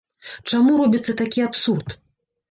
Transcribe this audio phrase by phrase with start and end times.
[0.51, 1.93] Чаму робіцца такі абсурд?